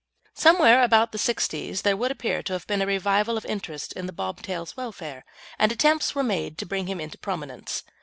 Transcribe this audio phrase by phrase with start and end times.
[0.33, 4.07] Somewhere about the 'sixties there would appear to have been a revival of interest in
[4.07, 5.23] the bob tail's welfare,
[5.59, 7.83] and attempts were made to bring him into prominence.